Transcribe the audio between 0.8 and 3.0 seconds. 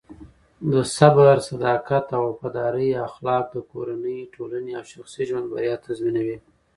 صبر، صداقت او وفادارۍ